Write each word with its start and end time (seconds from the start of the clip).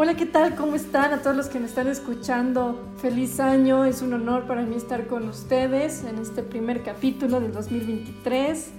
Hola, 0.00 0.14
¿qué 0.14 0.26
tal? 0.26 0.54
¿Cómo 0.54 0.76
están? 0.76 1.12
A 1.12 1.22
todos 1.22 1.36
los 1.36 1.48
que 1.48 1.58
me 1.58 1.66
están 1.66 1.88
escuchando, 1.88 2.88
feliz 2.98 3.40
año. 3.40 3.84
Es 3.84 4.00
un 4.00 4.12
honor 4.12 4.46
para 4.46 4.62
mí 4.62 4.76
estar 4.76 5.08
con 5.08 5.28
ustedes 5.28 6.04
en 6.04 6.18
este 6.18 6.44
primer 6.44 6.84
capítulo 6.84 7.40
del 7.40 7.50
2023. 7.50 8.70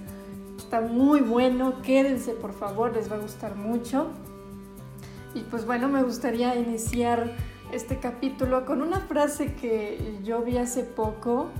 Está 0.56 0.80
muy 0.80 1.20
bueno, 1.20 1.82
quédense 1.82 2.32
por 2.32 2.54
favor, 2.54 2.94
les 2.94 3.12
va 3.12 3.16
a 3.16 3.18
gustar 3.18 3.54
mucho. 3.54 4.06
Y 5.34 5.40
pues 5.40 5.66
bueno, 5.66 5.90
me 5.90 6.02
gustaría 6.02 6.56
iniciar 6.56 7.36
este 7.70 7.98
capítulo 7.98 8.64
con 8.64 8.80
una 8.80 9.00
frase 9.00 9.52
que 9.56 10.20
yo 10.24 10.40
vi 10.40 10.56
hace 10.56 10.84
poco 10.84 11.50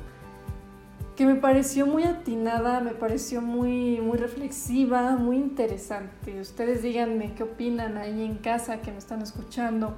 que 1.20 1.26
me 1.26 1.34
pareció 1.34 1.86
muy 1.86 2.04
atinada, 2.04 2.80
me 2.80 2.92
pareció 2.92 3.42
muy, 3.42 4.00
muy 4.00 4.16
reflexiva, 4.16 5.16
muy 5.16 5.36
interesante. 5.36 6.40
Ustedes 6.40 6.82
díganme 6.82 7.34
qué 7.34 7.42
opinan 7.42 7.98
ahí 7.98 8.24
en 8.24 8.36
casa 8.36 8.80
que 8.80 8.90
me 8.90 8.96
están 8.96 9.20
escuchando. 9.20 9.94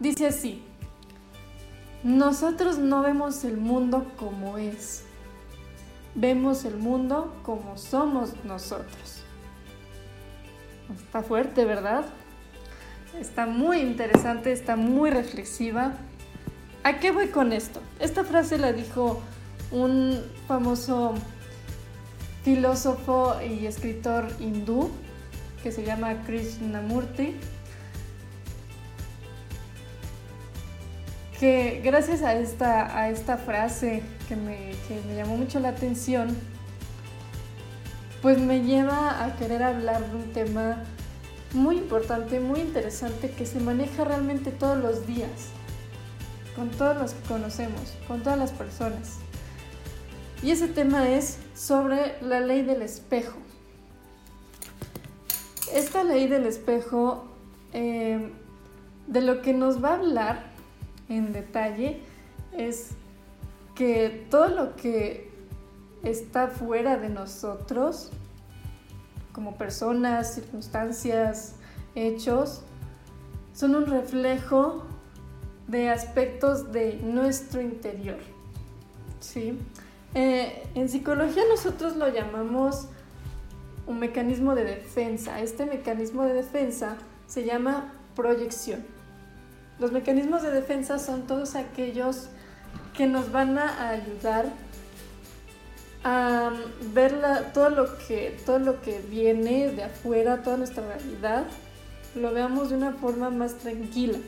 Dice 0.00 0.26
así, 0.26 0.64
nosotros 2.02 2.76
no 2.76 3.02
vemos 3.02 3.44
el 3.44 3.56
mundo 3.56 4.10
como 4.18 4.58
es, 4.58 5.04
vemos 6.16 6.64
el 6.64 6.76
mundo 6.76 7.36
como 7.44 7.78
somos 7.78 8.32
nosotros. 8.44 9.22
Está 10.92 11.22
fuerte, 11.22 11.66
¿verdad? 11.66 12.04
Está 13.16 13.46
muy 13.46 13.78
interesante, 13.78 14.50
está 14.50 14.74
muy 14.74 15.10
reflexiva. 15.10 15.92
¿A 16.82 16.98
qué 16.98 17.12
voy 17.12 17.28
con 17.28 17.52
esto? 17.52 17.80
Esta 18.00 18.24
frase 18.24 18.58
la 18.58 18.72
dijo 18.72 19.22
un 19.70 20.22
famoso 20.46 21.14
filósofo 22.44 23.36
y 23.42 23.66
escritor 23.66 24.28
hindú 24.40 24.90
que 25.62 25.72
se 25.72 25.84
llama 25.84 26.22
Krishnamurti, 26.24 27.36
que 31.38 31.80
gracias 31.84 32.22
a 32.22 32.34
esta, 32.34 32.96
a 32.96 33.10
esta 33.10 33.36
frase 33.36 34.02
que 34.28 34.36
me, 34.36 34.72
que 34.86 35.00
me 35.06 35.16
llamó 35.16 35.36
mucho 35.36 35.60
la 35.60 35.70
atención, 35.70 36.36
pues 38.22 38.38
me 38.38 38.62
lleva 38.62 39.24
a 39.24 39.36
querer 39.36 39.62
hablar 39.62 40.08
de 40.10 40.16
un 40.16 40.32
tema 40.32 40.82
muy 41.52 41.76
importante, 41.76 42.40
muy 42.40 42.60
interesante, 42.60 43.30
que 43.30 43.46
se 43.46 43.60
maneja 43.60 44.04
realmente 44.04 44.50
todos 44.50 44.78
los 44.78 45.06
días, 45.06 45.50
con 46.56 46.70
todos 46.70 46.96
los 46.96 47.14
que 47.14 47.28
conocemos, 47.28 47.94
con 48.06 48.22
todas 48.22 48.38
las 48.38 48.52
personas. 48.52 49.18
Y 50.42 50.52
ese 50.52 50.68
tema 50.68 51.08
es 51.08 51.38
sobre 51.54 52.16
la 52.22 52.40
ley 52.40 52.62
del 52.62 52.82
espejo. 52.82 53.38
Esta 55.74 56.04
ley 56.04 56.28
del 56.28 56.46
espejo, 56.46 57.24
eh, 57.72 58.30
de 59.06 59.20
lo 59.20 59.42
que 59.42 59.52
nos 59.52 59.82
va 59.82 59.90
a 59.90 59.94
hablar 59.94 60.44
en 61.08 61.32
detalle, 61.32 62.00
es 62.52 62.90
que 63.74 64.26
todo 64.30 64.48
lo 64.48 64.76
que 64.76 65.28
está 66.04 66.48
fuera 66.48 66.96
de 66.96 67.08
nosotros, 67.08 68.10
como 69.32 69.56
personas, 69.56 70.34
circunstancias, 70.34 71.56
hechos, 71.94 72.62
son 73.52 73.74
un 73.74 73.86
reflejo 73.86 74.84
de 75.66 75.90
aspectos 75.90 76.70
de 76.72 76.94
nuestro 77.02 77.60
interior. 77.60 78.18
¿Sí? 79.20 79.58
Eh, 80.14 80.66
en 80.74 80.88
psicología 80.88 81.42
nosotros 81.48 81.96
lo 81.96 82.08
llamamos 82.08 82.88
un 83.86 83.98
mecanismo 83.98 84.54
de 84.54 84.64
defensa. 84.64 85.40
Este 85.40 85.66
mecanismo 85.66 86.24
de 86.24 86.34
defensa 86.34 86.96
se 87.26 87.44
llama 87.44 87.92
proyección. 88.14 88.84
Los 89.78 89.92
mecanismos 89.92 90.42
de 90.42 90.50
defensa 90.50 90.98
son 90.98 91.26
todos 91.26 91.54
aquellos 91.54 92.28
que 92.96 93.06
nos 93.06 93.30
van 93.30 93.58
a 93.58 93.90
ayudar 93.90 94.52
a 96.04 96.50
ver 96.94 97.20
todo, 97.52 97.70
lo 97.70 97.98
que, 97.98 99.00
viene 99.10 99.70
de 99.72 99.84
afuera, 99.84 100.42
toda 100.42 100.56
nuestra 100.56 100.86
realidad, 100.86 101.44
lo 102.14 102.32
veamos 102.32 102.70
de 102.70 102.76
una 102.76 102.92
forma 102.92 103.30
más 103.30 103.54
tranquila. 103.54 104.18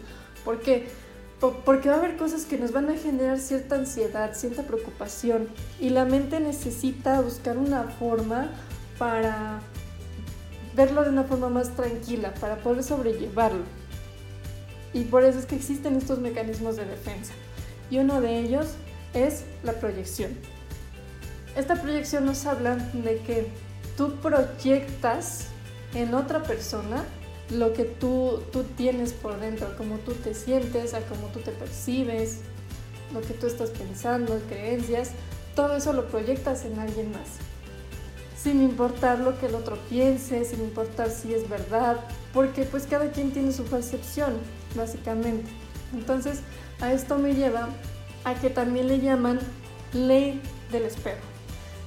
Porque 0.44 0.88
porque 1.40 1.88
va 1.88 1.96
a 1.96 1.98
haber 1.98 2.16
cosas 2.16 2.44
que 2.44 2.58
nos 2.58 2.72
van 2.72 2.90
a 2.90 2.96
generar 2.96 3.38
cierta 3.38 3.76
ansiedad, 3.76 4.34
cierta 4.34 4.62
preocupación 4.62 5.48
y 5.80 5.88
la 5.88 6.04
mente 6.04 6.38
necesita 6.38 7.20
buscar 7.22 7.56
una 7.56 7.84
forma 7.84 8.50
para 8.98 9.60
verlo 10.76 11.02
de 11.02 11.10
una 11.10 11.24
forma 11.24 11.48
más 11.48 11.70
tranquila, 11.70 12.34
para 12.34 12.56
poder 12.58 12.84
sobrellevarlo. 12.84 13.64
Y 14.92 15.04
por 15.04 15.24
eso 15.24 15.38
es 15.38 15.46
que 15.46 15.56
existen 15.56 15.96
estos 15.96 16.18
mecanismos 16.18 16.76
de 16.76 16.84
defensa. 16.84 17.32
Y 17.90 17.98
uno 17.98 18.20
de 18.20 18.38
ellos 18.38 18.74
es 19.14 19.44
la 19.62 19.72
proyección. 19.72 20.32
Esta 21.56 21.76
proyección 21.76 22.26
nos 22.26 22.44
habla 22.46 22.76
de 22.76 23.18
que 23.18 23.48
tú 23.96 24.16
proyectas 24.16 25.46
en 25.94 26.14
otra 26.14 26.42
persona 26.42 27.04
lo 27.50 27.72
que 27.72 27.84
tú, 27.84 28.42
tú 28.52 28.62
tienes 28.62 29.12
por 29.12 29.38
dentro, 29.40 29.76
cómo 29.76 29.96
tú 29.98 30.12
te 30.12 30.34
sientes, 30.34 30.94
a 30.94 31.00
cómo 31.00 31.28
tú 31.28 31.40
te 31.40 31.50
percibes, 31.50 32.38
lo 33.12 33.20
que 33.20 33.34
tú 33.34 33.46
estás 33.46 33.70
pensando, 33.70 34.40
creencias, 34.48 35.10
todo 35.54 35.76
eso 35.76 35.92
lo 35.92 36.06
proyectas 36.06 36.64
en 36.64 36.78
alguien 36.78 37.10
más. 37.10 37.28
Sin 38.40 38.62
importar 38.62 39.18
lo 39.18 39.38
que 39.38 39.46
el 39.46 39.54
otro 39.54 39.76
piense, 39.88 40.44
sin 40.44 40.60
importar 40.60 41.10
si 41.10 41.34
es 41.34 41.48
verdad, 41.48 41.96
porque 42.32 42.62
pues 42.62 42.86
cada 42.86 43.10
quien 43.10 43.32
tiene 43.32 43.52
su 43.52 43.64
percepción, 43.64 44.38
básicamente. 44.76 45.50
Entonces, 45.92 46.40
a 46.80 46.92
esto 46.92 47.18
me 47.18 47.34
lleva 47.34 47.68
a 48.24 48.34
que 48.34 48.48
también 48.48 48.86
le 48.86 49.00
llaman 49.00 49.40
ley 49.92 50.40
del 50.70 50.84
espejo. 50.84 51.18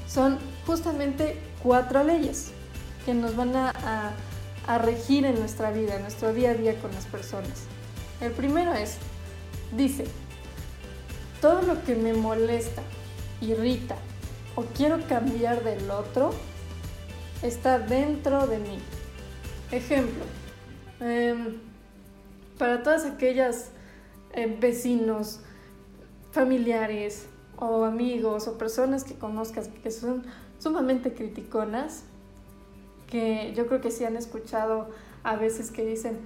Son 0.08 0.38
justamente 0.68 1.38
cuatro 1.64 2.04
leyes 2.04 2.52
que 3.06 3.14
nos 3.14 3.36
van 3.36 3.56
a 3.56 3.70
a 3.70 4.12
regir 4.68 5.26
en 5.26 5.40
nuestra 5.40 5.72
vida, 5.72 5.96
en 5.96 6.02
nuestro 6.02 6.34
día 6.34 6.52
a 6.52 6.54
día 6.54 6.80
con 6.80 6.92
las 6.94 7.06
personas. 7.06 7.64
El 8.22 8.32
primero 8.32 8.74
es, 8.74 8.98
dice, 9.76 10.06
todo 11.42 11.62
lo 11.62 11.84
que 11.84 11.96
me 11.96 12.14
molesta, 12.14 12.82
irrita 13.42 13.98
o 14.56 14.64
quiero 14.64 15.00
cambiar 15.08 15.64
del 15.64 15.90
otro 15.92 16.32
está 17.42 17.80
dentro 17.80 18.48
de 18.48 18.60
mí. 18.60 18.80
Ejemplo, 19.72 20.24
em, 21.00 21.58
para 22.58 22.84
todas 22.84 23.06
aquellas 23.06 23.72
em, 24.32 24.60
vecinos, 24.60 25.42
familiares 26.32 27.28
o 27.58 27.84
amigos 27.84 28.48
o 28.48 28.58
personas 28.58 29.04
que 29.04 29.16
conozcas 29.16 29.68
que 29.68 29.92
son 29.92 30.26
sumamente 30.60 31.14
criticonas, 31.14 32.04
que 33.14 33.54
yo 33.56 33.68
creo 33.68 33.80
que 33.80 33.92
sí 33.92 34.04
han 34.06 34.18
escuchado 34.18 34.90
a 35.24 35.36
veces 35.36 35.70
que 35.70 35.86
dicen, 35.86 36.18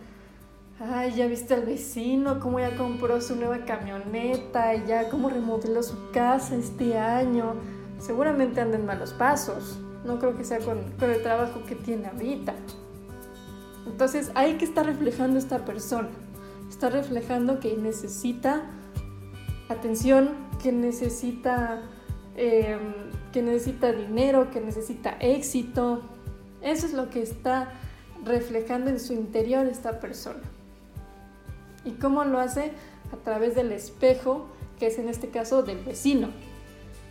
ay, 0.79 1.13
ya 1.15 1.27
viste 1.27 1.53
al 1.53 1.65
vecino, 1.65 2.39
cómo 2.39 2.61
ya 2.61 2.77
compró 2.77 3.19
su 3.19 3.35
nueva 3.35 3.65
camioneta, 3.65 4.73
ya 4.85 5.09
cómo 5.09 5.29
remodeló 5.29 5.83
su 5.83 6.11
casa 6.11 6.55
este 6.55 6.97
año. 6.97 7.55
Seguramente 7.99 8.61
anden 8.61 8.85
malos 8.85 9.11
pasos. 9.11 9.77
No 10.05 10.17
creo 10.17 10.37
que 10.37 10.45
sea 10.45 10.59
con, 10.59 10.81
con 10.97 11.09
el 11.09 11.21
trabajo 11.21 11.61
que 11.67 11.75
tiene 11.75 12.07
ahorita. 12.07 12.53
Entonces, 13.85 14.31
hay 14.33 14.53
que 14.53 14.63
estar 14.63 14.85
reflejando 14.85 15.37
esta 15.37 15.65
persona. 15.65 16.07
Está 16.69 16.89
reflejando 16.89 17.59
que 17.59 17.75
necesita 17.75 18.61
atención, 19.67 20.29
que 20.63 20.71
necesita, 20.71 21.81
em, 22.37 23.11
que 23.33 23.41
necesita 23.41 23.91
dinero, 23.91 24.51
que 24.51 24.61
necesita 24.61 25.17
éxito, 25.19 26.01
eso 26.61 26.85
es 26.85 26.93
lo 26.93 27.09
que 27.09 27.21
está 27.21 27.69
reflejando 28.23 28.89
en 28.89 28.99
su 28.99 29.13
interior 29.13 29.67
esta 29.67 29.99
persona. 29.99 30.41
¿Y 31.85 31.91
cómo 31.91 32.23
lo 32.25 32.39
hace? 32.39 32.71
A 33.13 33.17
través 33.23 33.55
del 33.55 33.71
espejo, 33.71 34.47
que 34.79 34.87
es 34.87 34.99
en 34.99 35.09
este 35.09 35.29
caso 35.29 35.63
del 35.63 35.79
vecino. 35.79 36.29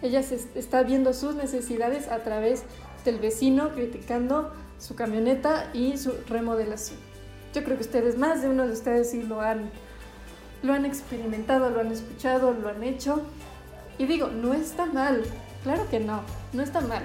Ella 0.02 0.22
se 0.22 0.38
está 0.54 0.82
viendo 0.82 1.12
sus 1.14 1.34
necesidades 1.34 2.08
a 2.08 2.18
través 2.18 2.64
del 3.04 3.18
vecino, 3.18 3.72
criticando 3.72 4.52
su 4.78 4.94
camioneta 4.94 5.70
y 5.72 5.96
su 5.96 6.12
remodelación. 6.28 6.98
Yo 7.54 7.64
creo 7.64 7.76
que 7.76 7.84
ustedes, 7.84 8.18
más 8.18 8.42
de 8.42 8.50
uno 8.50 8.66
de 8.66 8.72
ustedes 8.72 9.10
sí 9.10 9.26
han, 9.40 9.70
lo 10.62 10.74
han 10.74 10.84
experimentado, 10.84 11.70
lo 11.70 11.80
han 11.80 11.92
escuchado, 11.92 12.52
lo 12.52 12.68
han 12.68 12.82
hecho. 12.82 13.22
Y 13.96 14.04
digo, 14.04 14.28
no 14.28 14.52
está 14.52 14.84
mal, 14.84 15.22
claro 15.62 15.88
que 15.88 16.00
no, 16.00 16.20
no 16.52 16.62
está 16.62 16.82
mal. 16.82 17.02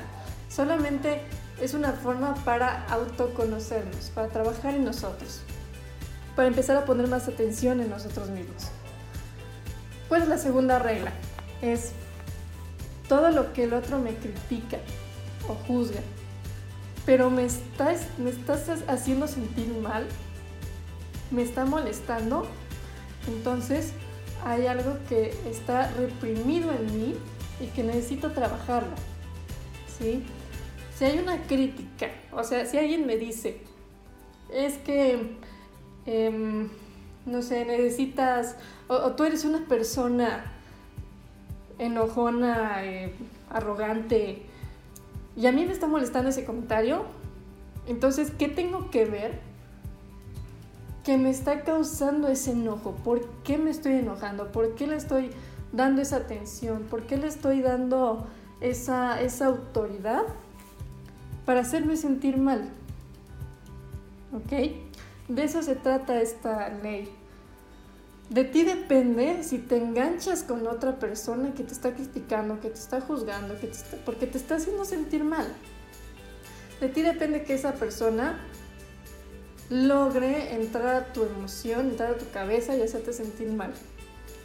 Solamente 0.49 1.21
es 1.61 1.75
una 1.75 1.93
forma 1.93 2.33
para 2.43 2.85
autoconocernos, 2.87 4.09
para 4.15 4.27
trabajar 4.29 4.73
en 4.73 4.83
nosotros, 4.83 5.41
para 6.35 6.47
empezar 6.47 6.75
a 6.75 6.85
poner 6.85 7.07
más 7.07 7.27
atención 7.27 7.79
en 7.81 7.89
nosotros 7.89 8.29
mismos. 8.29 8.69
Pues 10.09 10.27
la 10.27 10.37
segunda 10.37 10.79
regla 10.79 11.11
es 11.61 11.91
todo 13.07 13.29
lo 13.29 13.53
que 13.53 13.65
el 13.65 13.73
otro 13.73 13.99
me 13.99 14.15
critica 14.15 14.79
o 15.47 15.53
juzga, 15.67 16.01
pero 17.05 17.29
me 17.29 17.45
estás, 17.45 18.07
me 18.17 18.31
estás 18.31 18.67
haciendo 18.87 19.27
sentir 19.27 19.67
mal, 19.75 20.07
me 21.29 21.43
está 21.43 21.65
molestando, 21.65 22.47
entonces 23.27 23.93
hay 24.43 24.65
algo 24.65 24.97
que 25.07 25.35
está 25.45 25.91
reprimido 25.91 26.71
en 26.71 26.85
mí 26.85 27.15
y 27.59 27.67
que 27.67 27.83
necesito 27.83 28.31
trabajarlo. 28.31 28.95
¿Sí? 29.99 30.25
Si 31.01 31.05
hay 31.05 31.17
una 31.17 31.41
crítica, 31.47 32.09
o 32.31 32.43
sea, 32.43 32.63
si 32.67 32.77
alguien 32.77 33.07
me 33.07 33.17
dice, 33.17 33.59
es 34.53 34.77
que, 34.77 35.35
em, 36.05 36.69
no 37.25 37.41
sé, 37.41 37.65
necesitas, 37.65 38.55
o, 38.87 39.13
tú 39.13 39.23
eres 39.23 39.43
una 39.43 39.65
persona 39.65 40.45
enojona, 41.79 42.85
eh, 42.85 43.15
arrogante, 43.49 44.43
y 45.35 45.47
a 45.47 45.51
mí 45.51 45.65
me 45.65 45.71
está 45.71 45.87
molestando 45.87 46.29
ese 46.29 46.45
comentario, 46.45 47.05
entonces, 47.87 48.29
¿qué 48.29 48.47
tengo 48.47 48.91
que 48.91 49.05
ver 49.05 49.39
que 51.03 51.17
me 51.17 51.31
está 51.31 51.63
causando 51.63 52.27
ese 52.27 52.51
enojo? 52.51 52.91
¿Por 53.03 53.27
qué 53.41 53.57
me 53.57 53.71
estoy 53.71 53.93
enojando? 53.93 54.51
¿Por 54.51 54.75
qué 54.75 54.85
le 54.85 54.97
estoy 54.97 55.31
dando 55.71 56.03
esa 56.03 56.17
atención? 56.17 56.83
¿Por 56.83 57.07
qué 57.07 57.17
le 57.17 57.25
estoy 57.25 57.61
dando 57.61 58.27
esa, 58.59 59.19
esa 59.19 59.47
autoridad 59.47 60.25
para 61.45 61.61
hacerme 61.61 61.97
sentir 61.97 62.37
mal? 62.37 62.69
¿Ok? 64.33 64.71
De 65.27 65.43
eso 65.43 65.61
se 65.61 65.75
trata 65.75 66.21
esta 66.21 66.69
ley. 66.69 67.09
De 68.29 68.45
ti 68.45 68.63
depende 68.63 69.43
si 69.43 69.57
te 69.57 69.77
enganchas 69.77 70.43
con 70.43 70.65
otra 70.65 70.99
persona 70.99 71.53
que 71.53 71.63
te 71.63 71.73
está 71.73 71.93
criticando, 71.93 72.61
que 72.61 72.69
te 72.69 72.79
está 72.79 73.01
juzgando, 73.01 73.59
que 73.59 73.69
porque 74.05 74.25
te 74.25 74.37
está 74.37 74.55
haciendo 74.55 74.85
sentir 74.85 75.23
mal. 75.23 75.47
De 76.79 76.87
ti 76.87 77.01
depende 77.01 77.43
que 77.43 77.53
esa 77.53 77.73
persona 77.73 78.39
logre 79.69 80.55
entrar 80.55 80.95
a 80.95 81.13
tu 81.13 81.23
emoción, 81.23 81.89
entrar 81.89 82.11
a 82.11 82.17
tu 82.17 82.29
cabeza 82.31 82.75
y 82.75 82.81
hacerte 82.81 83.13
sentir 83.13 83.51
mal. 83.51 83.73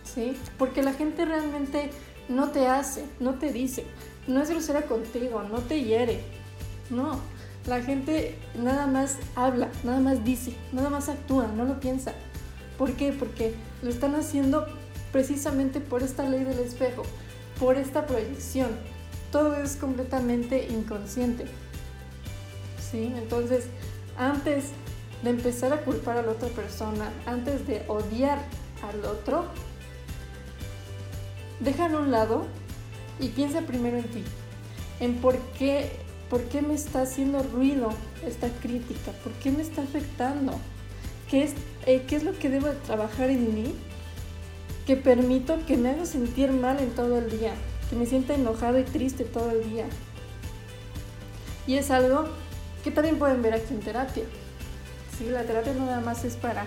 ¿Sí? 0.02 0.36
Porque 0.58 0.82
la 0.82 0.92
gente 0.92 1.24
realmente 1.24 1.90
no 2.28 2.50
te 2.50 2.66
hace, 2.66 3.04
no 3.20 3.34
te 3.34 3.52
dice, 3.52 3.84
no 4.26 4.42
es 4.42 4.50
grosera 4.50 4.82
contigo, 4.82 5.42
no 5.42 5.58
te 5.60 5.82
hiere. 5.82 6.20
No, 6.90 7.20
la 7.66 7.82
gente 7.82 8.38
nada 8.56 8.86
más 8.86 9.16
habla, 9.34 9.70
nada 9.82 10.00
más 10.00 10.24
dice, 10.24 10.54
nada 10.72 10.90
más 10.90 11.08
actúa, 11.08 11.46
no 11.48 11.64
lo 11.64 11.80
piensa. 11.80 12.12
¿Por 12.78 12.92
qué? 12.92 13.12
Porque 13.12 13.54
lo 13.82 13.90
están 13.90 14.14
haciendo 14.14 14.66
precisamente 15.12 15.80
por 15.80 16.02
esta 16.02 16.28
ley 16.28 16.44
del 16.44 16.58
espejo, 16.58 17.02
por 17.58 17.76
esta 17.76 18.06
proyección. 18.06 18.70
Todo 19.32 19.56
es 19.56 19.76
completamente 19.76 20.68
inconsciente. 20.68 21.46
¿Sí? 22.90 23.12
Entonces, 23.16 23.64
antes 24.16 24.66
de 25.22 25.30
empezar 25.30 25.72
a 25.72 25.82
culpar 25.82 26.18
a 26.18 26.22
la 26.22 26.32
otra 26.32 26.48
persona, 26.48 27.10
antes 27.26 27.66
de 27.66 27.84
odiar 27.88 28.38
al 28.82 29.04
otro, 29.04 29.46
déjalo 31.60 31.98
a 31.98 32.00
un 32.02 32.10
lado 32.12 32.46
y 33.18 33.28
piensa 33.28 33.62
primero 33.62 33.96
en 33.96 34.08
ti, 34.08 34.22
en 35.00 35.16
por 35.16 35.38
qué, 35.58 35.90
por 36.30 36.42
qué 36.44 36.62
me 36.62 36.74
está 36.74 37.02
haciendo 37.02 37.42
ruido 37.42 37.90
esta 38.26 38.48
crítica, 38.48 39.12
por 39.22 39.32
qué 39.34 39.50
me 39.50 39.62
está 39.62 39.82
afectando, 39.82 40.52
qué 41.30 41.44
es 41.44 41.54
eh, 41.86 42.04
qué 42.08 42.16
es 42.16 42.24
lo 42.24 42.32
que 42.36 42.50
debo 42.50 42.66
de 42.66 42.74
trabajar 42.74 43.30
en 43.30 43.54
mí 43.54 43.74
que 44.86 44.96
permito 44.96 45.58
que 45.66 45.76
me 45.76 45.90
haga 45.90 46.06
sentir 46.06 46.52
mal 46.52 46.78
en 46.78 46.90
todo 46.90 47.18
el 47.18 47.30
día, 47.30 47.54
que 47.90 47.96
me 47.96 48.06
sienta 48.06 48.34
enojado 48.34 48.78
y 48.78 48.84
triste 48.84 49.24
todo 49.24 49.50
el 49.50 49.68
día. 49.68 49.86
Y 51.66 51.74
es 51.74 51.90
algo 51.90 52.26
que 52.84 52.92
también 52.92 53.18
pueden 53.18 53.42
ver 53.42 53.54
aquí 53.54 53.74
en 53.74 53.80
terapia. 53.80 54.24
Sí, 55.18 55.28
la 55.28 55.42
terapia 55.42 55.74
no 55.74 55.86
nada 55.86 56.00
más 56.00 56.24
es 56.24 56.36
para 56.36 56.66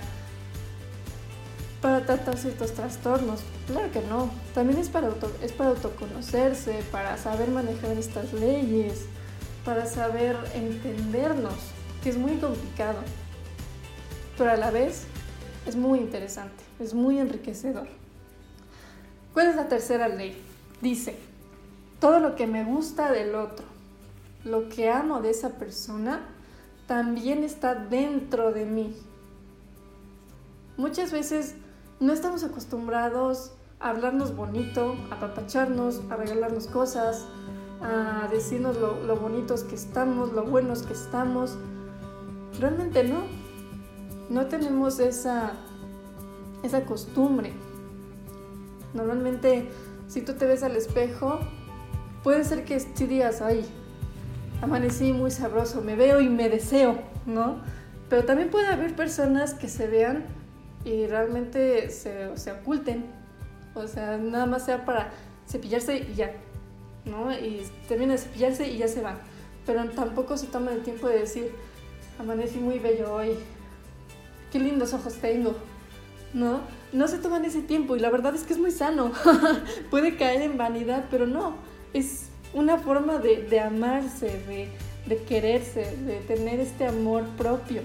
para 1.81 2.05
tratar 2.05 2.37
ciertos 2.37 2.73
trastornos. 2.73 3.41
Claro 3.67 3.91
que 3.91 4.01
no. 4.01 4.29
También 4.53 4.79
es 4.79 4.89
para, 4.89 5.09
es 5.41 5.53
para 5.53 5.69
autoconocerse, 5.69 6.83
para 6.91 7.17
saber 7.17 7.49
manejar 7.49 7.97
estas 7.97 8.33
leyes, 8.33 9.05
para 9.65 9.85
saber 9.85 10.35
entendernos, 10.53 11.55
que 12.03 12.09
es 12.09 12.17
muy 12.17 12.37
complicado 12.37 12.99
pero 14.39 14.51
a 14.51 14.55
la 14.55 14.71
vez 14.71 15.03
es 15.67 15.75
muy 15.75 15.99
interesante, 15.99 16.63
es 16.79 16.93
muy 16.93 17.19
enriquecedor. 17.19 17.89
¿Cuál 19.33 19.47
es 19.47 19.57
la 19.57 19.67
tercera 19.67 20.07
ley? 20.07 20.41
Dice, 20.81 21.19
todo 21.99 22.21
lo 22.21 22.35
que 22.37 22.47
me 22.47 22.63
gusta 22.63 23.11
del 23.11 23.35
otro, 23.35 23.65
lo 24.45 24.69
que 24.69 24.89
amo 24.89 25.19
de 25.19 25.31
esa 25.31 25.49
persona, 25.49 26.21
también 26.87 27.43
está 27.43 27.75
dentro 27.75 28.53
de 28.53 28.65
mí. 28.65 28.95
Muchas 30.77 31.11
veces 31.11 31.55
no 31.99 32.13
estamos 32.13 32.45
acostumbrados 32.45 33.51
a 33.81 33.89
hablarnos 33.89 34.37
bonito, 34.37 34.95
a 35.11 35.15
apapacharnos, 35.15 36.01
a 36.09 36.15
regalarnos 36.15 36.67
cosas, 36.67 37.25
a 37.81 38.27
decirnos 38.31 38.77
lo, 38.77 39.15
bonitos 39.15 39.63
que 39.63 39.75
estamos, 39.75 40.33
lo 40.33 40.43
buenos 40.43 40.83
que 40.83 40.93
estamos. 40.93 41.57
Realmente 42.59 43.03
no 43.03 43.23
no 44.29 44.45
tenemos 44.45 44.99
esa, 44.99 45.53
esa 46.63 46.85
costumbre. 46.85 47.51
Normalmente, 48.93 49.69
si 50.07 50.21
tú 50.21 50.33
te 50.33 50.45
ves 50.45 50.63
al 50.63 50.75
espejo, 50.75 51.39
puede 52.23 52.43
ser 52.43 52.63
que 52.63 52.79
si 52.79 53.05
digas, 53.05 53.41
ay, 53.41 53.65
amanecí 54.61 55.13
muy 55.13 55.31
sabroso, 55.31 55.81
me 55.81 55.95
veo 55.95 56.21
y 56.21 56.29
me 56.29 56.49
deseo, 56.49 56.99
¿no? 57.25 57.61
Pero 58.09 58.25
también 58.25 58.49
puede 58.49 58.67
haber 58.67 58.95
personas 58.95 59.53
que 59.53 59.67
se 59.67 59.87
vean 59.87 60.25
y 60.85 61.07
realmente 61.07 61.89
se, 61.89 62.35
se 62.37 62.51
oculten. 62.51 63.05
O 63.75 63.87
sea, 63.87 64.17
nada 64.17 64.45
más 64.45 64.65
sea 64.65 64.85
para 64.85 65.11
cepillarse 65.47 65.97
y 65.97 66.15
ya, 66.15 66.33
¿no? 67.09 67.31
Y 67.33 67.63
termina 67.87 68.13
de 68.13 68.19
cepillarse 68.19 68.67
y 68.67 68.77
ya 68.77 68.87
se 68.87 69.01
van. 69.01 69.17
Pero 69.65 69.83
tampoco 69.89 70.37
se 70.37 70.47
toman 70.47 70.75
el 70.75 70.83
tiempo 70.83 71.07
de 71.07 71.19
decir, 71.19 71.51
amanecí 72.19 72.57
muy 72.59 72.79
bello 72.79 73.13
hoy, 73.13 73.31
qué 74.51 74.59
lindos 74.59 74.93
ojos 74.93 75.15
tengo, 75.15 75.55
¿no? 76.33 76.61
No 76.91 77.07
se 77.07 77.17
toman 77.17 77.45
ese 77.45 77.61
tiempo 77.61 77.95
y 77.95 77.99
la 77.99 78.09
verdad 78.09 78.35
es 78.35 78.43
que 78.43 78.53
es 78.53 78.59
muy 78.59 78.71
sano. 78.71 79.11
Puede 79.89 80.17
caer 80.17 80.41
en 80.41 80.57
vanidad, 80.57 81.05
pero 81.11 81.27
no, 81.27 81.55
es 81.93 82.29
una 82.53 82.77
forma 82.77 83.19
de, 83.19 83.59
amarse, 83.59 84.41
de, 84.47 84.69
de, 85.05 85.23
quererse, 85.23 85.95
de 85.97 86.19
tener 86.27 86.59
este 86.59 86.85
amor 86.85 87.25
propio. 87.37 87.81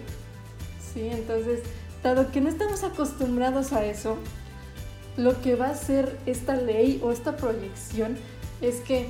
¿Sí? 0.92 1.08
Entonces, 1.08 1.60
dado 2.02 2.30
que 2.30 2.40
no 2.40 2.48
estamos 2.48 2.82
acostumbrados 2.82 3.72
a 3.72 3.84
eso, 3.84 4.16
lo 5.16 5.40
que 5.40 5.54
va 5.54 5.66
a 5.66 5.70
hacer 5.70 6.19
esta 6.26 6.56
ley 6.56 7.00
o 7.02 7.12
esta 7.12 7.36
proyección 7.36 8.16
es 8.64 8.80
que 8.80 9.06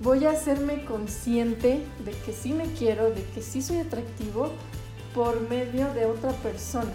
voy 0.00 0.24
a 0.24 0.30
hacerme 0.30 0.84
consciente 0.84 1.82
de 2.04 2.12
que 2.24 2.32
sí 2.32 2.52
me 2.52 2.66
quiero, 2.72 3.10
de 3.10 3.22
que 3.34 3.42
sí 3.42 3.62
soy 3.62 3.78
atractivo, 3.78 4.50
por 5.14 5.48
medio 5.48 5.92
de 5.94 6.06
otra 6.06 6.32
persona, 6.32 6.90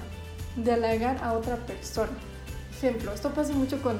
de 0.55 0.73
halagar 0.73 1.23
a 1.23 1.33
otra 1.33 1.55
persona. 1.55 2.11
Ejemplo, 2.77 3.13
esto 3.13 3.31
pasa 3.31 3.53
mucho 3.53 3.81
con, 3.81 3.97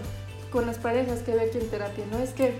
con 0.52 0.66
las 0.66 0.78
parejas 0.78 1.20
que 1.22 1.34
veo 1.34 1.48
aquí 1.48 1.58
en 1.58 1.70
terapia, 1.70 2.06
¿no? 2.12 2.20
Es 2.20 2.32
que 2.32 2.54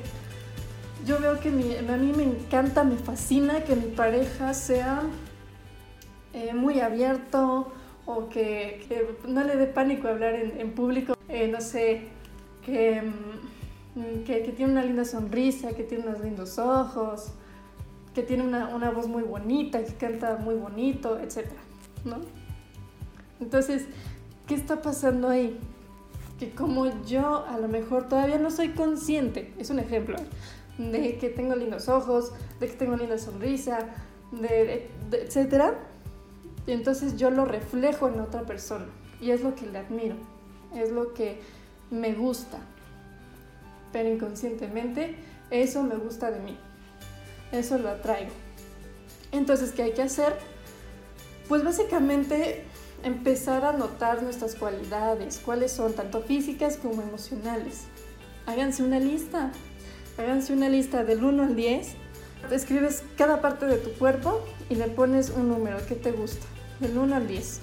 yo 1.06 1.20
veo 1.20 1.40
que 1.40 1.50
a 1.50 1.52
mí 1.98 2.14
me 2.16 2.24
encanta, 2.24 2.84
me 2.84 2.96
fascina 2.96 3.64
que 3.64 3.76
mi 3.76 3.88
pareja 3.88 4.54
sea 4.54 5.04
eh, 6.34 6.54
muy 6.54 6.80
abierto 6.80 7.72
o 8.06 8.30
que, 8.30 9.16
no 9.28 9.44
le 9.44 9.56
dé 9.56 9.68
pánico 9.68 10.08
hablar 10.08 10.36
en, 10.36 10.72
público, 10.72 11.16
eh, 11.28 11.48
no 11.48 11.62
sé, 11.62 12.08
que, 12.66 13.02
mm, 13.02 13.59
que, 13.96 14.44
que, 14.44 14.52
tiene 14.52 14.72
una 14.72 14.84
linda 14.84 15.06
sonrisa, 15.06 15.74
que 15.74 15.84
tiene 15.84 16.08
unos 16.08 16.22
lindos 16.22 16.58
ojos, 16.60 17.32
que 18.14 18.24
tiene 18.24 18.44
una, 18.44 18.74
una, 18.76 18.92
voz 18.92 19.08
muy 19.08 19.24
bonita, 19.24 19.84
que 19.84 19.94
canta 19.94 20.38
muy 20.38 20.56
bonito, 20.56 21.20
etc. 21.20 21.48
¿no? 22.06 22.18
Entonces, 23.40 23.86
¿qué 24.48 24.56
está 24.56 24.82
pasando 24.82 25.30
ahí? 25.30 25.58
Que 26.38 26.52
como 26.52 27.04
yo 27.06 27.46
a 27.46 27.58
lo 27.58 27.68
mejor 27.68 28.08
todavía 28.08 28.38
no 28.38 28.52
soy 28.52 28.70
consciente, 28.70 29.54
es 29.58 29.70
un 29.70 29.80
ejemplo, 29.80 30.18
de 30.78 31.18
que 31.18 31.30
tengo 31.30 31.56
lindos 31.56 31.90
ojos, 31.90 32.32
de 32.60 32.68
que 32.68 32.74
tengo 32.74 32.96
linda 32.96 33.18
sonrisa, 33.18 33.80
de, 34.32 34.90
etc. 35.12 35.74
Y 36.66 36.72
entonces 36.72 37.18
yo 37.18 37.32
lo 37.32 37.46
reflejo 37.46 38.08
en 38.08 38.20
otra 38.20 38.44
persona 38.44 38.86
y 39.20 39.32
es 39.32 39.42
lo 39.42 39.56
que 39.56 39.66
le 39.66 39.80
admiro, 39.80 40.16
es 40.74 40.92
lo 40.92 41.14
que 41.14 41.42
me 41.92 42.14
gusta. 42.14 42.60
Pero 43.92 44.10
inconscientemente 44.10 45.16
eso 45.52 45.84
me 45.84 45.96
gusta 45.96 46.32
de 46.32 46.40
mí 46.40 46.58
eso 47.52 47.78
lo 47.78 47.90
atraigo. 47.90 48.32
Entonces, 49.32 49.72
¿qué 49.72 49.84
hay 49.84 49.92
que 49.94 50.02
hacer? 50.02 50.36
Pues 51.48 51.64
básicamente 51.64 52.64
empezar 53.04 53.66
a 53.66 53.74
notar 53.74 54.22
nuestras 54.24 54.56
cualidades, 54.56 55.40
cuáles 55.44 55.72
son, 55.72 55.94
tanto 55.94 56.22
físicas 56.22 56.78
como 56.78 57.02
emocionales. 57.02 57.86
Háganse 58.46 58.84
una 58.84 59.00
lista, 59.00 59.52
háganse 60.18 60.54
una 60.54 60.70
lista 60.70 61.04
del 61.04 61.24
1 61.24 61.44
al 61.44 61.56
10. 61.56 61.96
Escribes 62.52 63.04
cada 63.18 63.42
parte 63.42 63.66
de 63.66 63.78
tu 63.78 63.92
cuerpo 63.94 64.42
y 64.70 64.76
le 64.76 64.88
pones 64.88 65.30
un 65.30 65.50
número 65.50 65.78
que 65.88 65.96
te 65.96 66.12
gusta, 66.12 66.46
del 66.80 66.98
1 66.98 67.16
al 67.16 67.28
10. 67.28 67.60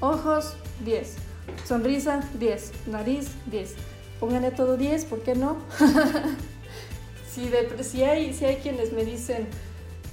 Ojos, 0.00 0.56
10. 0.84 1.16
Sonrisa, 1.64 2.22
10. 2.38 2.72
Nariz, 2.88 3.30
10. 3.46 3.74
Pónganle 4.22 4.52
todo 4.52 4.76
10, 4.76 5.06
¿por 5.06 5.22
qué 5.22 5.34
no? 5.34 5.56
si, 7.34 7.48
de, 7.48 7.82
si, 7.82 8.04
hay, 8.04 8.32
si 8.32 8.44
hay 8.44 8.58
quienes 8.58 8.92
me 8.92 9.04
dicen, 9.04 9.48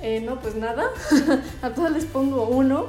eh, 0.01 0.19
no, 0.19 0.39
pues 0.41 0.55
nada, 0.55 0.85
a 1.61 1.69
todos 1.69 1.91
les 1.91 2.05
pongo 2.05 2.47
1, 2.47 2.87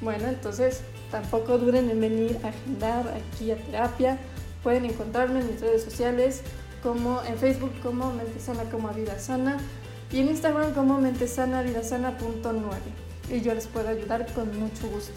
bueno, 0.00 0.28
entonces 0.28 0.80
tampoco 1.10 1.58
duren 1.58 1.90
en 1.90 2.00
venir 2.00 2.38
a 2.42 2.48
agendar 2.48 3.06
aquí 3.08 3.50
a 3.50 3.56
terapia. 3.56 4.18
Pueden 4.62 4.86
encontrarme 4.86 5.40
en 5.40 5.48
mis 5.48 5.60
redes 5.60 5.84
sociales, 5.84 6.40
como 6.82 7.20
en 7.22 7.36
Facebook 7.36 7.72
como 7.82 8.10
Mentesana 8.14 8.64
como 8.70 8.88
Vida 8.94 9.18
Sana 9.18 9.58
y 10.10 10.20
en 10.20 10.28
Instagram 10.28 10.72
como 10.72 10.98
mentesanavidasana.9 10.98 12.62
y 13.30 13.42
yo 13.42 13.52
les 13.52 13.66
puedo 13.66 13.90
ayudar 13.90 14.26
con 14.32 14.58
mucho 14.58 14.88
gusto. 14.88 15.12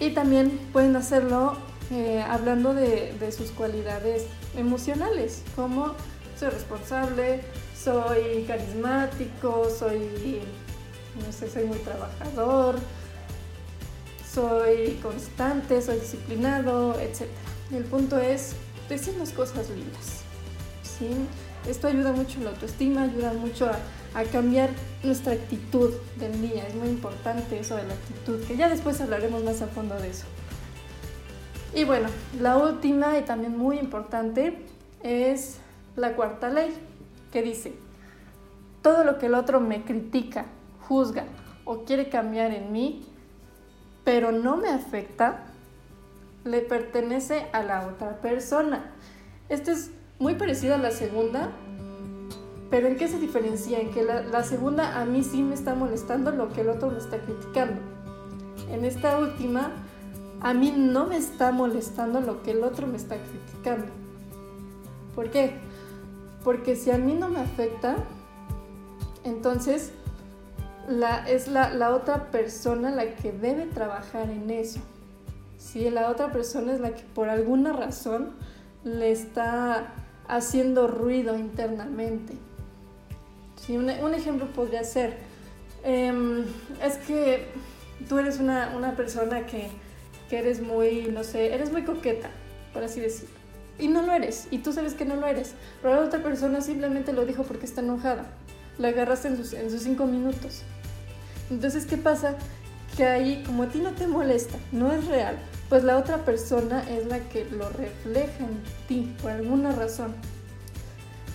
Y 0.00 0.10
también 0.10 0.50
pueden 0.70 0.96
hacerlo 0.96 1.56
eh, 1.92 2.22
hablando 2.28 2.72
de, 2.72 3.32
sus 3.32 3.50
cualidades 3.52 4.26
emocionales, 4.56 5.42
como 5.56 5.94
soy 6.38 6.50
responsable, 6.50 7.42
soy 7.76 8.44
carismático, 8.46 9.68
soy, 9.70 10.40
no 11.24 11.32
sé, 11.32 11.50
soy 11.50 11.64
muy 11.64 11.78
trabajador, 11.78 12.76
soy 14.32 14.98
constante, 15.02 15.82
soy 15.82 15.98
disciplinado, 16.00 16.98
etc. 17.00 17.22
el 17.72 17.84
punto 17.84 18.18
es 18.18 18.54
decir 18.88 19.14
las 19.18 19.30
cosas 19.30 19.68
lindas. 19.70 20.22
¿sí? 20.82 21.08
Esto 21.68 21.88
ayuda 21.88 22.12
mucho 22.12 22.38
en 22.38 22.44
la 22.44 22.50
autoestima, 22.50 23.02
ayuda 23.02 23.32
mucho 23.34 23.66
a, 23.66 23.78
a 24.14 24.24
cambiar 24.24 24.70
nuestra 25.02 25.32
actitud 25.32 25.92
del 26.18 26.40
día. 26.40 26.66
Es 26.66 26.74
muy 26.74 26.88
importante 26.88 27.58
eso 27.58 27.76
de 27.76 27.84
la 27.84 27.94
actitud, 27.94 28.42
que 28.46 28.56
ya 28.56 28.68
después 28.68 29.00
hablaremos 29.00 29.44
más 29.44 29.60
a 29.62 29.66
fondo 29.66 29.94
de 29.96 30.10
eso. 30.10 30.24
Y 31.74 31.84
bueno, 31.84 32.08
la 32.40 32.56
última 32.56 33.16
y 33.18 33.22
también 33.22 33.56
muy 33.56 33.78
importante 33.78 34.58
es 35.02 35.58
la 35.94 36.16
cuarta 36.16 36.48
ley, 36.48 36.74
que 37.32 37.42
dice, 37.42 37.74
todo 38.82 39.04
lo 39.04 39.18
que 39.18 39.26
el 39.26 39.34
otro 39.34 39.60
me 39.60 39.84
critica, 39.84 40.46
juzga 40.88 41.24
o 41.64 41.84
quiere 41.84 42.08
cambiar 42.08 42.52
en 42.52 42.72
mí, 42.72 43.06
pero 44.02 44.32
no 44.32 44.56
me 44.56 44.68
afecta, 44.68 45.44
le 46.44 46.60
pertenece 46.60 47.46
a 47.52 47.62
la 47.62 47.86
otra 47.86 48.20
persona. 48.20 48.92
Esto 49.48 49.70
es 49.70 49.92
muy 50.18 50.34
parecido 50.34 50.74
a 50.74 50.78
la 50.78 50.90
segunda, 50.90 51.50
pero 52.68 52.88
¿en 52.88 52.96
qué 52.96 53.06
se 53.06 53.18
diferencia? 53.18 53.78
En 53.78 53.90
que 53.90 54.02
la, 54.02 54.22
la, 54.22 54.42
segunda 54.42 55.00
a 55.00 55.04
mí 55.04 55.22
sí 55.22 55.42
me 55.42 55.54
está 55.54 55.74
molestando 55.74 56.32
lo 56.32 56.48
que 56.48 56.62
el 56.62 56.70
otro 56.70 56.90
me 56.90 56.98
está 56.98 57.18
criticando. 57.18 57.80
En 58.70 58.84
esta 58.84 59.18
última, 59.18 59.70
a 60.40 60.54
mí 60.54 60.72
no 60.76 61.06
me 61.06 61.16
está 61.16 61.52
molestando 61.52 62.20
lo 62.20 62.42
que 62.42 62.52
el 62.52 62.64
otro 62.64 62.86
me 62.86 62.96
está 62.96 63.16
criticando. 63.16 63.86
¿Por 65.14 65.30
qué? 65.30 65.54
Porque 66.42 66.76
si 66.76 66.90
a 66.90 66.96
mí 66.96 67.12
no 67.14 67.28
me 67.28 67.40
afecta, 67.40 67.96
entonces 69.24 69.92
es 71.28 71.48
la, 71.48 71.94
otra 71.94 72.30
persona 72.30 72.90
la 72.90 73.14
que 73.16 73.32
debe 73.32 73.66
trabajar 73.66 74.30
en 74.30 74.50
eso. 74.50 74.80
Si 75.58 75.90
la 75.90 76.08
otra 76.08 76.32
persona 76.32 76.72
es 76.72 76.80
la 76.80 76.94
que 76.94 77.02
por 77.14 77.28
alguna 77.28 77.74
razón 77.74 78.30
le 78.82 79.12
está 79.12 79.92
haciendo 80.26 80.88
ruido 80.88 81.36
internamente. 81.36 82.34
Un, 83.68 84.14
ejemplo 84.14 84.46
podría 84.46 84.82
ser, 84.82 85.18
eh, 85.84 86.44
es 86.82 86.96
que 86.96 87.46
tú 88.08 88.18
eres 88.18 88.40
una 88.40 88.94
persona 88.96 89.46
que, 89.46 89.70
que, 90.30 90.38
eres 90.38 90.62
muy, 90.62 91.08
no 91.12 91.24
sé, 91.24 91.52
eres 91.52 91.72
muy 91.72 91.82
coqueta, 91.82 92.30
por 92.72 92.84
así 92.84 93.00
decirlo. 93.00 93.34
Y 93.78 93.88
no 93.88 94.02
lo 94.02 94.12
eres, 94.12 94.46
y 94.50 94.58
tú 94.58 94.72
sabes 94.72 94.94
que 94.94 95.04
no 95.04 95.16
lo 95.16 95.26
eres, 95.26 95.54
pero 95.82 95.96
la 95.96 96.02
otra 96.02 96.22
persona 96.22 96.60
simplemente 96.60 97.12
lo 97.12 97.26
dijo 97.26 97.42
porque 97.42 97.66
está 97.66 97.80
enojada. 97.80 98.26
La 98.78 98.88
agarraste 98.88 99.28
en 99.28 99.36
sus, 99.36 99.52
en 99.52 99.70
sus 99.70 99.82
cinco 99.82 100.06
minutos. 100.06 100.62
Entonces, 101.50 101.84
¿qué 101.86 101.96
pasa? 101.96 102.36
Que 102.96 103.04
ahí, 103.04 103.42
como 103.44 103.64
a 103.64 103.68
ti 103.68 103.80
no 103.80 103.92
te 103.92 104.06
molesta, 104.06 104.56
no 104.72 104.92
es 104.92 105.06
real, 105.06 105.36
pues 105.68 105.84
la 105.84 105.98
otra 105.98 106.24
persona 106.24 106.84
es 106.90 107.06
la 107.06 107.20
que 107.28 107.44
lo 107.44 107.68
refleja 107.70 108.44
en 108.44 108.62
ti 108.86 109.14
por 109.20 109.32
alguna 109.32 109.72
razón. 109.72 110.14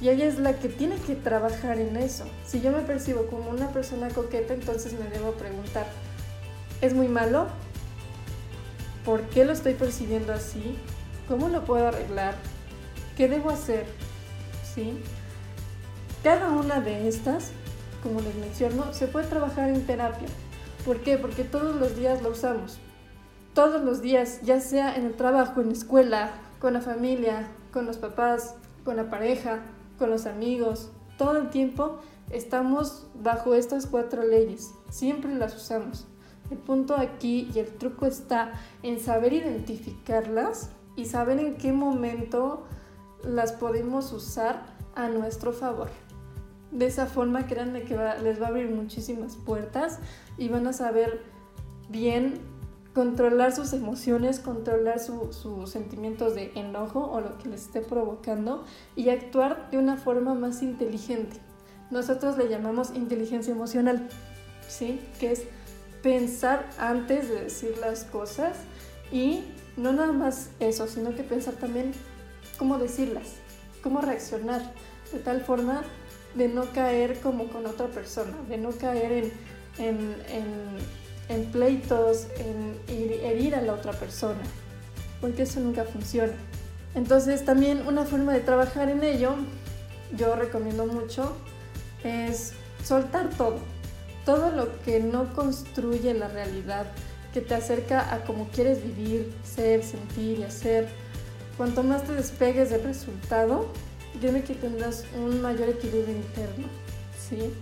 Y 0.02 0.10
ella 0.10 0.26
es 0.26 0.40
la 0.40 0.54
que 0.60 0.68
tiene 0.68 0.98
que 0.98 1.16
trabajar 1.16 1.80
en 1.80 1.96
eso. 1.96 2.26
Si 2.46 2.62
yo 2.62 2.72
me 2.72 2.82
percibo 2.82 3.28
como 3.28 3.50
una 3.50 3.70
persona 3.70 4.10
coqueta, 4.10 4.54
entonces 4.54 4.94
me 4.94 5.10
debo 5.10 5.32
preguntar, 5.32 5.88
¿es 6.82 6.94
muy 6.94 7.08
malo? 7.08 7.48
¿Por 9.06 9.22
qué 9.30 9.46
lo 9.46 9.54
estoy 9.54 9.76
percibiendo 9.76 10.34
así? 10.34 10.78
¿Cómo 11.28 11.50
lo 11.50 11.64
puedo 11.64 11.88
arreglar? 11.88 12.36
¿Qué 13.16 13.28
debo 13.28 13.52
hacer? 13.52 13.86
¿Sí? 14.74 14.98
Cada 16.24 16.50
una 16.52 16.82
de 16.82 17.08
estas, 17.08 17.52
como 18.02 18.20
les 18.22 18.36
menciono, 18.36 18.94
se 18.94 19.08
puede 19.08 19.28
trabajar 19.28 19.70
en 19.70 19.86
terapia. 19.86 20.28
¿Por 20.84 21.02
qué? 21.02 21.18
Porque 21.18 21.44
todos 21.44 21.76
los 21.76 21.96
días 21.96 22.22
lo 22.22 22.30
usamos 22.30 22.80
todos 23.56 23.82
los 23.82 24.02
días, 24.02 24.42
ya 24.44 24.60
sea 24.60 24.96
en 24.96 25.06
el 25.06 25.16
trabajo, 25.16 25.62
en 25.62 25.68
la 25.68 25.74
escuela, 25.74 26.32
con 26.60 26.74
la 26.74 26.82
familia, 26.82 27.48
con 27.72 27.86
los 27.86 27.98
papás, 27.98 28.56
con 28.84 28.98
la 28.98 29.10
pareja, 29.10 29.62
con 29.98 30.10
los 30.10 30.26
amigos, 30.26 30.92
todo 31.18 31.38
el 31.38 31.50
tiempo 31.50 32.00
estamos 32.32 33.08
bajo 33.16 33.56
estas 33.56 33.88
cuatro 33.88 34.24
leyes, 34.24 34.72
siempre 34.90 35.34
las 35.34 35.56
usamos. 35.56 36.06
El 36.52 36.58
punto 36.58 36.96
aquí 36.96 37.50
y 37.54 37.60
el 37.60 37.68
truco 37.68 38.06
está 38.06 38.54
en 38.84 39.00
saber 39.00 39.34
identificarlas 39.34 40.70
y 40.96 41.06
saber 41.06 41.40
en 41.40 41.56
qué 41.58 41.74
momento 41.74 42.64
las 43.24 43.52
podemos 43.52 44.12
usar 44.12 44.66
a 44.96 45.10
nuestro 45.10 45.52
favor. 45.52 45.90
De 46.72 46.86
esa 46.88 47.06
forma, 47.06 47.48
créanme 47.48 47.84
que 47.84 47.98
les 48.22 48.42
va 48.42 48.46
a 48.46 48.50
abrir 48.50 48.70
muchísimas 48.70 49.36
puertas 49.36 50.00
y 50.38 50.50
van 50.50 50.68
a 50.68 50.74
saber 50.74 51.24
bien 51.90 52.40
controlar 52.94 53.54
sus 53.54 53.74
emociones, 53.74 54.40
controlar 54.40 55.00
sus 55.00 55.70
sentimientos 55.70 56.34
de 56.34 56.52
enojo 56.56 57.12
o 57.12 57.20
lo 57.20 57.38
que 57.38 57.50
les 57.50 57.64
esté 57.64 57.82
provocando 57.82 58.64
y 58.96 59.10
actuar 59.10 59.70
de 59.70 59.78
una 59.78 59.98
forma 59.98 60.34
más 60.34 60.62
inteligente. 60.62 61.38
Nosotros 61.92 62.38
le 62.38 62.48
llamamos 62.48 62.96
inteligencia 62.96 63.54
emocional, 63.54 64.08
¿sí? 64.68 65.02
Que 65.20 65.34
es 65.34 65.44
pensar 66.06 66.70
antes 66.78 67.30
de 67.30 67.46
decir 67.46 67.76
las 67.82 68.04
cosas 68.04 68.58
y 69.12 69.44
no 69.76 69.92
nada 69.92 70.12
más 70.12 70.52
eso, 70.60 70.86
sino 70.86 71.16
que 71.16 71.24
pensar 71.24 71.56
también 71.56 71.94
cómo 72.60 72.78
decirlas, 72.78 73.30
cómo 73.82 74.02
reaccionar, 74.02 74.62
de 75.12 75.18
tal 75.18 75.42
forma 75.42 75.82
de 76.36 76.48
no 76.48 76.72
caer 76.74 77.20
como 77.22 77.48
con 77.48 77.66
otra 77.66 77.88
persona, 77.88 78.38
de 78.48 78.60
no 78.60 78.70
caer 78.70 79.12
en, 79.14 79.32
en, 79.80 80.16
en 80.30 81.06
en 81.30 81.46
pleitos, 81.46 82.28
en 82.38 82.78
herir 82.88 83.56
a 83.56 83.62
la 83.62 83.74
otra 83.74 83.94
persona, 83.94 84.42
porque 85.22 85.44
eso 85.44 85.60
nunca 85.60 85.84
funciona. 85.86 86.34
Entonces 86.94 87.44
también 87.44 87.88
una 87.88 88.06
forma 88.06 88.32
de 88.34 88.42
trabajar 88.42 88.90
en 88.90 89.04
ello, 89.04 89.36
yo 90.16 90.36
recomiendo 90.36 90.86
mucho, 90.86 91.36
es 92.04 92.54
soltar 92.84 93.30
todo, 93.32 93.58
todo 94.26 94.52
lo 94.52 94.82
que 94.82 95.00
no 95.00 95.34
construye 95.34 96.14
la 96.14 96.28
realidad, 96.28 96.88
que 97.34 97.42
te 97.42 97.54
acerca 97.54 98.14
a 98.14 98.24
cómo 98.24 98.48
quieres 98.54 98.84
vivir, 98.84 99.32
ser, 99.44 99.84
sentir 99.84 100.40
y 100.40 100.44
hacer. 100.44 100.88
Cuanto 101.58 101.84
más 101.84 102.04
te 102.04 102.14
despegues 102.14 102.70
del 102.72 102.84
resultado, 102.84 103.68
dime 104.22 104.44
que 104.44 104.56
tendrás 104.56 105.06
un 105.16 105.42
mayor 105.42 105.70
equilibrio 105.70 106.16
interno, 106.16 106.68
¿sí? 107.30 107.54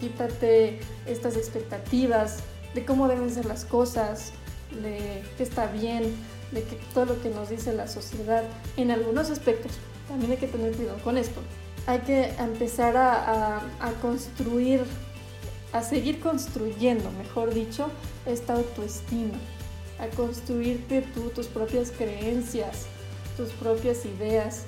Quítate 0.00 0.80
estas 1.06 1.36
expectativas, 1.36 2.38
de 2.74 2.84
cómo 2.84 3.08
deben 3.08 3.30
ser 3.30 3.46
las 3.46 3.64
cosas, 3.64 4.32
de 4.82 5.22
qué 5.36 5.42
está 5.42 5.66
bien, 5.66 6.14
de 6.52 6.62
que 6.62 6.76
todo 6.94 7.04
lo 7.06 7.22
que 7.22 7.28
nos 7.28 7.50
dice 7.50 7.72
la 7.72 7.86
sociedad 7.86 8.44
en 8.76 8.90
algunos 8.90 9.30
aspectos. 9.30 9.72
También 10.08 10.32
hay 10.32 10.38
que 10.38 10.48
tener 10.48 10.74
cuidado 10.74 10.98
con 11.02 11.18
esto. 11.18 11.40
Hay 11.86 12.00
que 12.00 12.30
empezar 12.38 12.96
a 12.96 13.60
construir, 14.00 14.82
a 15.72 15.82
seguir 15.82 16.20
construyendo, 16.20 17.10
mejor 17.12 17.54
dicho, 17.54 17.88
esta 18.26 18.54
autoestima, 18.54 19.38
a 19.98 20.08
construirte 20.16 21.02
tú 21.02 21.30
tus 21.30 21.46
propias 21.46 21.90
creencias, 21.90 22.86
tus 23.36 23.50
propias 23.50 24.04
ideas, 24.04 24.64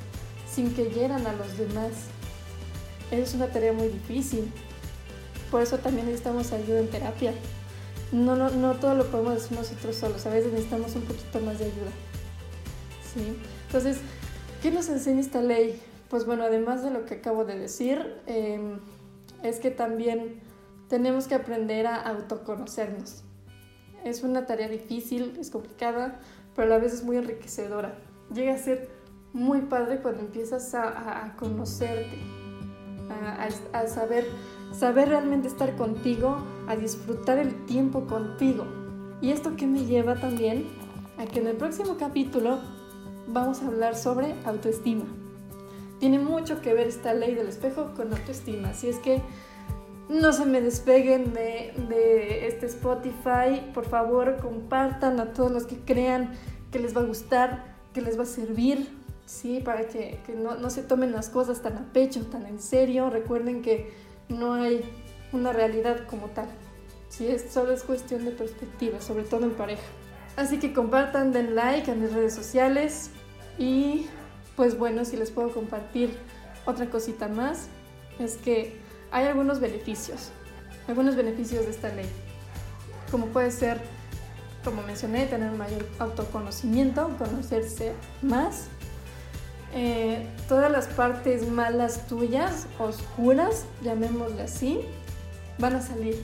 sin 0.51 0.75
que 0.75 0.91
hieran 0.91 1.27
a 1.27 1.33
los 1.33 1.59
demás. 1.59 1.93
Es 3.11 3.35
una 3.35 3.49
tarea 3.49 3.73
muy 3.73 3.89
difícil. 3.89 4.51
Por 5.51 5.63
eso 5.63 5.79
también 5.79 6.07
necesitamos 6.07 6.53
ayuda 6.53 6.81
en 6.81 6.89
terapia 6.89 7.35
no, 8.13 8.37
no, 8.37 8.51
no 8.51 8.75
todo 8.75 8.95
lo 8.95 9.07
podemos 9.07 9.35
decir 9.35 9.57
nosotros 9.57 9.97
solos, 9.97 10.27
a 10.27 10.31
veces 10.31 10.53
necesitamos 10.53 10.95
un 10.95 11.03
poquito 11.03 11.41
más 11.41 11.59
de 11.59 11.65
ayuda. 11.65 11.91
¿sí? 13.15 13.37
Entonces, 13.67 13.99
¿qué 14.63 14.71
nos 14.71 14.89
enseña 14.89 15.21
esta 15.21 15.41
ley? 15.41 15.81
Pues 16.11 16.27
bueno, 16.27 16.45
además 16.45 16.85
de 16.85 16.91
lo 16.91 17.07
que 17.07 17.15
acabo 17.15 17.47
de 17.47 17.59
decir, 17.59 18.17
eh, 18.27 18.61
es 19.43 19.61
que 19.61 19.71
también 19.71 20.41
tenemos 20.93 21.27
que 21.27 21.35
aprender 21.35 21.87
a 21.87 22.03
autoconocernos. 22.03 23.23
Es 24.05 24.23
una 24.25 24.45
tarea 24.45 24.69
difícil, 24.69 25.39
es 25.41 25.49
complicada, 25.49 26.21
pero 26.55 26.67
a 26.67 26.77
la 26.77 26.79
vez 26.79 26.93
es 26.93 27.03
muy 27.03 27.17
enriquecedora. 27.17 27.95
Llega 28.35 28.53
a 28.53 28.59
ser 28.59 28.91
muy 29.33 29.63
padre 29.63 30.03
cuando 30.03 30.21
empiezas 30.21 30.75
a, 30.75 31.35
conocerte, 31.39 32.19
a, 33.73 33.87
saber, 33.87 34.27
saber 34.75 35.09
realmente 35.09 35.49
estar 35.49 35.75
contigo, 35.77 36.37
a 36.69 36.77
disfrutar 36.77 37.39
el 37.39 37.65
tiempo 37.65 38.07
contigo. 38.07 38.67
Y 39.23 39.31
esto 39.31 39.57
que 39.57 39.67
me 39.67 39.87
lleva 39.87 40.17
también 40.17 40.67
a 41.17 41.25
que 41.25 41.41
en 41.41 41.47
el 41.47 41.57
próximo 41.57 41.97
capítulo 41.97 42.59
vamos 43.29 43.63
a 43.63 43.69
hablar 43.69 43.97
sobre 43.97 44.35
autoestima. 44.45 45.07
Tiene 46.01 46.19
mucho 46.19 46.61
que 46.61 46.75
ver 46.75 46.89
esta 46.89 47.15
ley 47.15 47.35
del 47.35 47.49
espejo 47.49 47.95
con 47.97 48.13
autoestima, 48.13 48.69
así 48.69 48.89
es 48.89 48.99
que 48.99 49.23
no 50.13 50.33
se 50.33 50.45
me 50.47 50.61
despeguen 50.61 51.33
de, 51.33 51.73
de, 51.89 52.47
este 52.47 52.67
Spotify. 52.67 53.71
Por 53.75 53.87
favor, 53.87 54.37
compartan 54.41 55.21
a 55.21 55.33
todos 55.33 55.51
los 55.51 55.67
que 55.67 55.77
crean 55.77 56.33
que 56.71 56.79
les 56.79 56.97
va 56.97 57.01
a 57.01 57.05
gustar, 57.05 57.77
que 57.93 58.01
les 58.01 58.19
va 58.19 58.23
a 58.23 58.27
servir, 58.27 58.89
¿sí? 59.27 59.61
Para 59.65 59.89
que, 59.89 60.21
que 60.27 60.35
no, 60.35 60.55
no, 60.57 60.71
se 60.71 60.83
tomen 60.83 61.13
las 61.13 61.29
cosas 61.29 61.63
tan 61.63 61.77
a 61.79 61.93
pecho, 61.93 62.27
tan 62.27 62.47
en 62.47 62.61
serio. 62.61 63.11
Recuerden 63.11 63.63
que 63.63 63.93
no 64.29 64.55
hay 64.55 64.83
una 65.33 65.53
realidad 65.53 66.07
como 66.07 66.29
tal. 66.29 66.47
¿sí? 67.09 67.27
Es, 67.27 67.51
solo 67.51 67.73
es 67.73 67.83
cuestión 67.83 68.25
de 68.25 68.33
perspectiva, 68.33 69.01
sobre 69.01 69.25
todo 69.25 69.45
en 69.45 69.53
pareja. 69.53 69.83
Así 70.37 70.59
que 70.59 70.73
compartan, 70.73 71.33
den 71.33 71.55
like 71.55 71.91
a 71.91 71.95
mis 71.95 72.13
redes 72.13 72.35
sociales 72.35 73.11
y 73.59 74.07
pues 74.57 74.79
bueno, 74.79 75.05
si 75.05 75.17
les 75.17 75.31
puedo 75.31 75.51
compartir 75.51 76.17
otra 76.65 76.87
cosita 76.87 77.29
más, 77.29 77.69
es 78.19 78.37
que 78.37 78.82
hay 79.13 79.27
algunos 79.27 79.61
beneficios, 79.61 80.31
algunos 80.89 81.15
beneficios 81.15 81.67
de 81.67 81.71
esta 81.71 81.91
ley, 81.91 82.09
como 83.11 83.27
puede 83.27 83.51
ser, 83.51 83.81
como 84.65 84.83
mencioné, 84.83 85.27
tener 85.27 85.53
mayor 85.53 85.87
autoconocimiento, 85.99 87.11
conocerse 87.19 87.93
más, 88.23 88.69
eh, 89.75 90.27
todas 90.49 90.73
las 90.73 90.87
partes 90.87 91.49
malas 91.49 92.07
tuyas, 92.07 92.67
oscuras, 92.79 93.65
llamémosle 93.83 94.43
así, 94.43 94.81
van 95.59 95.77
a 95.77 95.83
salir. 95.83 96.17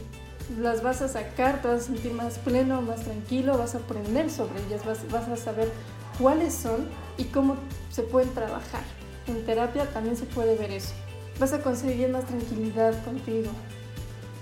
Las 0.58 0.82
vas 0.82 1.02
a 1.02 1.08
sacar, 1.08 1.60
te 1.60 1.68
vas 1.68 1.82
a 1.82 1.84
sentir 1.84 2.12
más 2.14 2.38
pleno, 2.38 2.80
más 2.80 3.02
tranquilo, 3.02 3.58
vas 3.58 3.74
a 3.74 3.78
aprender 3.78 4.30
sobre 4.30 4.64
ellas, 4.66 4.82
vas, 4.86 4.98
vas 5.10 5.28
a 5.28 5.36
saber 5.36 5.70
cuáles 6.18 6.54
son 6.54 6.88
y 7.18 7.24
cómo 7.24 7.56
se 7.90 8.02
pueden 8.02 8.30
trabajar. 8.30 8.80
En 9.26 9.44
terapia 9.44 9.84
también 9.92 10.16
se 10.16 10.24
puede 10.24 10.56
ver 10.56 10.70
eso 10.70 10.94
vas 11.38 11.52
a 11.52 11.62
conseguir 11.62 12.08
más 12.10 12.24
tranquilidad 12.26 13.04
contigo. 13.04 13.50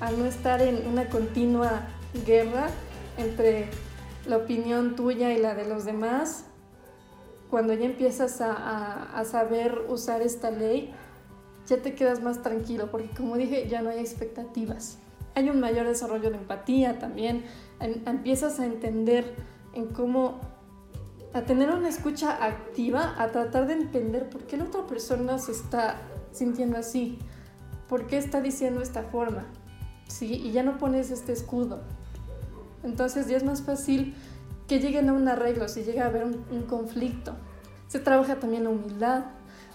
Al 0.00 0.18
no 0.18 0.24
estar 0.26 0.62
en 0.62 0.86
una 0.86 1.08
continua 1.08 1.88
guerra 2.26 2.68
entre 3.18 3.68
la 4.26 4.38
opinión 4.38 4.96
tuya 4.96 5.32
y 5.32 5.38
la 5.38 5.54
de 5.54 5.66
los 5.66 5.84
demás, 5.84 6.44
cuando 7.50 7.74
ya 7.74 7.86
empiezas 7.86 8.40
a, 8.40 9.22
saber 9.24 9.86
usar 9.88 10.22
esta 10.22 10.50
ley, 10.50 10.92
ya 11.66 11.78
te 11.78 11.94
quedas 11.94 12.22
más 12.22 12.42
tranquilo, 12.42 12.90
porque 12.90 13.08
como 13.16 13.36
dije, 13.36 13.68
ya 13.68 13.82
no 13.82 13.90
hay 13.90 13.98
expectativas. 13.98 14.98
Hay 15.34 15.50
un 15.50 15.60
mayor 15.60 15.86
desarrollo 15.86 16.30
de 16.30 16.36
empatía 16.36 16.98
también, 16.98 17.44
empiezas 17.80 18.58
a 18.58 18.66
entender 18.66 19.34
en 19.74 19.86
cómo, 19.86 20.40
a 21.34 21.42
tener 21.42 21.70
una 21.70 21.88
escucha 21.88 22.44
activa, 22.44 23.14
a 23.18 23.28
tratar 23.28 23.66
de 23.66 23.74
entender 23.74 24.30
por 24.30 24.44
qué 24.44 24.56
la 24.56 24.64
otra 24.64 24.86
persona 24.86 25.38
se 25.38 25.52
está 25.52 26.00
sintiendo 26.36 26.78
así? 26.78 27.18
¿Por 27.88 28.06
qué 28.06 28.18
está 28.18 28.40
diciendo 28.40 28.82
esta 28.82 29.02
forma? 29.02 29.46
¿Sí? 30.08 30.34
Y 30.34 30.52
ya 30.52 30.62
no 30.62 30.78
pones 30.78 31.10
este 31.10 31.32
escudo. 31.32 31.80
Entonces 32.82 33.26
ya 33.26 33.36
es 33.36 33.44
más 33.44 33.62
fácil 33.62 34.14
que 34.68 34.80
lleguen 34.80 35.08
a 35.08 35.12
un 35.12 35.28
arreglo 35.28 35.68
si 35.68 35.82
llega 35.82 36.04
a 36.04 36.08
haber 36.08 36.24
un, 36.24 36.62
conflicto. 36.68 37.36
Se 37.88 38.00
trabaja 38.00 38.36
también 38.36 38.64
la 38.64 38.70
humildad. 38.70 39.25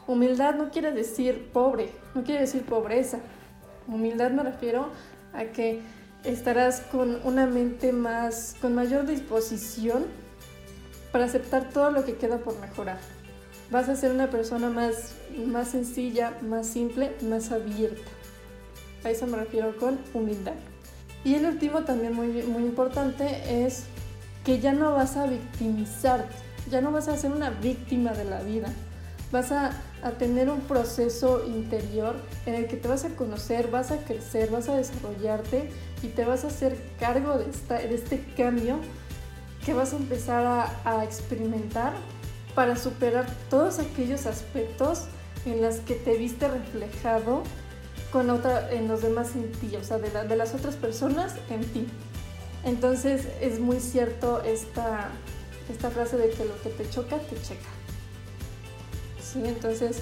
Humildad 0.07 0.55
no 0.55 0.69
quiere 0.69 0.91
decir 0.91 1.49
pobre, 1.51 1.91
no 2.15 2.23
quiere 2.23 2.41
decir 2.41 2.63
pobreza. 2.63 3.19
Humildad 3.87 4.31
me 4.31 4.43
refiero 4.43 4.89
a 5.33 5.45
que 5.45 5.81
estarás 6.23 6.81
con 6.81 7.19
una 7.23 7.45
mente 7.47 7.93
más, 7.93 8.55
con 8.61 8.75
mayor 8.75 9.05
disposición 9.05 10.05
para 11.11 11.25
aceptar 11.25 11.69
todo 11.69 11.91
lo 11.91 12.05
que 12.05 12.15
queda 12.15 12.37
por 12.37 12.59
mejorar 12.59 12.99
vas 13.71 13.87
a 13.87 13.95
ser 13.95 14.11
una 14.11 14.29
persona 14.29 14.69
más, 14.69 15.13
más 15.47 15.69
sencilla, 15.69 16.37
más 16.41 16.67
simple, 16.67 17.15
más 17.23 17.51
abierta. 17.51 18.11
A 19.03 19.09
eso 19.09 19.25
me 19.25 19.37
refiero 19.37 19.75
con 19.77 19.97
humildad. 20.13 20.53
Y 21.23 21.35
el 21.35 21.45
último 21.45 21.83
también 21.83 22.13
muy, 22.13 22.27
muy 22.43 22.63
importante 22.63 23.65
es 23.65 23.85
que 24.43 24.59
ya 24.59 24.73
no 24.73 24.93
vas 24.93 25.17
a 25.17 25.27
victimizarte, 25.27 26.33
ya 26.69 26.81
no 26.81 26.91
vas 26.91 27.07
a 27.07 27.17
ser 27.17 27.31
una 27.31 27.49
víctima 27.49 28.11
de 28.11 28.25
la 28.25 28.41
vida. 28.41 28.67
Vas 29.31 29.53
a, 29.53 29.71
a, 30.03 30.11
tener 30.11 30.49
un 30.49 30.59
proceso 30.61 31.45
interior 31.47 32.15
en 32.45 32.55
el 32.55 32.67
que 32.67 32.75
te 32.75 32.89
vas 32.89 33.05
a 33.05 33.09
conocer, 33.09 33.71
vas 33.71 33.91
a 33.91 33.97
crecer, 33.97 34.49
vas 34.51 34.67
a 34.67 34.75
desarrollarte 34.75 35.69
y 36.03 36.07
te 36.07 36.25
vas 36.25 36.43
a 36.43 36.47
hacer 36.47 36.77
cargo 36.99 37.37
de, 37.37 37.49
esta, 37.49 37.75
de 37.75 37.95
este 37.95 38.21
cambio 38.35 38.79
que 39.65 39.73
vas 39.73 39.93
a 39.93 39.97
empezar 39.97 40.45
a, 40.45 40.81
a 40.83 41.05
experimentar 41.05 41.93
para 42.55 42.75
superar 42.75 43.25
todos 43.49 43.79
aquellos 43.79 44.25
aspectos 44.25 45.05
en 45.45 45.61
los 45.61 45.75
que 45.77 45.95
te 45.95 46.17
viste 46.17 46.47
reflejado 46.47 47.43
con 48.11 48.29
otra, 48.29 48.71
en 48.71 48.87
los 48.87 49.01
demás 49.01 49.35
en 49.35 49.51
ti, 49.53 49.75
o 49.75 49.83
sea, 49.83 49.97
de, 49.97 50.09
de 50.09 50.35
las 50.35 50.53
otras 50.53 50.75
personas 50.75 51.35
en 51.49 51.63
ti. 51.65 51.87
Entonces 52.63 53.27
es 53.41 53.59
muy 53.59 53.79
cierto 53.79 54.43
esta, 54.43 55.09
esta 55.71 55.89
frase 55.89 56.17
de 56.17 56.29
que 56.29 56.45
lo 56.45 56.61
que 56.61 56.69
te 56.69 56.89
choca, 56.89 57.17
te 57.17 57.35
checa. 57.41 57.69
¿Sí? 59.23 59.41
Entonces 59.45 60.01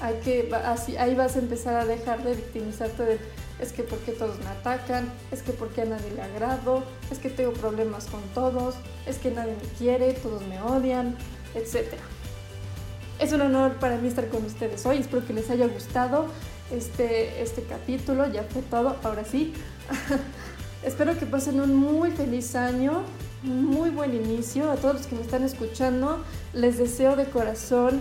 hay 0.00 0.14
que, 0.20 0.50
así, 0.54 0.96
ahí 0.96 1.14
vas 1.14 1.36
a 1.36 1.40
empezar 1.40 1.76
a 1.76 1.84
dejar 1.84 2.22
de 2.22 2.34
victimizarte 2.34 3.02
de 3.04 3.18
es 3.60 3.72
que 3.72 3.82
porque 3.84 4.12
todos 4.12 4.38
me 4.40 4.46
atacan, 4.46 5.10
es 5.30 5.42
que 5.42 5.52
porque 5.52 5.82
a 5.82 5.84
nadie 5.84 6.10
le 6.10 6.22
agrado, 6.22 6.82
es 7.10 7.18
que 7.18 7.30
tengo 7.30 7.52
problemas 7.52 8.06
con 8.06 8.20
todos, 8.34 8.74
es 9.06 9.18
que 9.18 9.30
nadie 9.30 9.52
me 9.52 9.78
quiere, 9.78 10.12
todos 10.14 10.42
me 10.46 10.60
odian, 10.60 11.16
etc. 11.54 11.94
Es 13.18 13.32
un 13.32 13.40
honor 13.40 13.74
para 13.74 13.96
mí 13.96 14.08
estar 14.08 14.28
con 14.28 14.44
ustedes 14.44 14.84
hoy, 14.86 14.98
espero 14.98 15.24
que 15.26 15.32
les 15.32 15.50
haya 15.50 15.66
gustado 15.66 16.26
este, 16.72 17.42
este 17.42 17.62
capítulo, 17.62 18.30
ya 18.32 18.42
fue 18.44 18.62
todo, 18.62 18.96
ahora 19.02 19.24
sí. 19.24 19.52
espero 20.84 21.18
que 21.18 21.26
pasen 21.26 21.60
un 21.60 21.74
muy 21.74 22.10
feliz 22.10 22.54
año, 22.54 23.02
muy 23.42 23.90
buen 23.90 24.14
inicio. 24.14 24.70
A 24.70 24.76
todos 24.76 24.94
los 24.94 25.06
que 25.06 25.16
me 25.16 25.22
están 25.22 25.42
escuchando, 25.44 26.22
les 26.52 26.78
deseo 26.78 27.16
de 27.16 27.26
corazón 27.26 28.00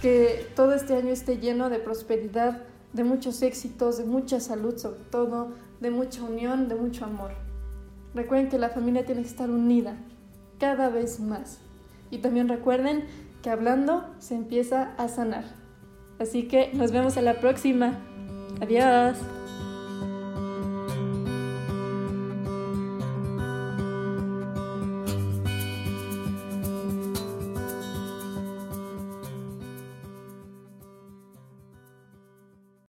que 0.00 0.50
todo 0.54 0.74
este 0.74 0.94
año 0.94 1.10
esté 1.10 1.38
lleno 1.38 1.70
de 1.70 1.78
prosperidad, 1.78 2.62
de 2.92 3.04
muchos 3.04 3.42
éxitos, 3.42 3.98
de 3.98 4.04
mucha 4.04 4.40
salud 4.40 4.76
sobre 4.76 5.00
todo, 5.10 5.52
de 5.80 5.90
mucha 5.90 6.22
unión, 6.22 6.68
de 6.68 6.74
mucho 6.74 7.04
amor. 7.04 7.32
Recuerden 8.14 8.50
que 8.50 8.58
la 8.58 8.68
familia 8.68 9.06
tiene 9.06 9.22
que 9.22 9.28
estar 9.28 9.50
unida 9.50 9.96
cada 10.58 10.90
vez 10.90 11.18
más. 11.20 11.58
Y 12.12 12.18
también 12.18 12.48
recuerden 12.48 13.06
que 13.42 13.50
hablando 13.50 14.04
se 14.20 14.36
empieza 14.36 14.92
a 14.98 15.08
sanar. 15.08 15.44
Así 16.20 16.44
que 16.46 16.70
nos 16.74 16.92
vemos 16.92 17.16
en 17.16 17.24
la 17.24 17.40
próxima. 17.40 17.98
Adiós. 18.60 19.16